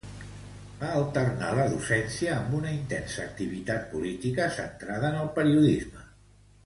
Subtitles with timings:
[0.77, 6.05] Va alternar la docència amb una intensa activitat política centrada en el periodisme.